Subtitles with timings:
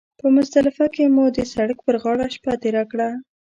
[0.19, 3.09] په مزدلفه کې مو د سړک پر غاړه شپه تېره کړه.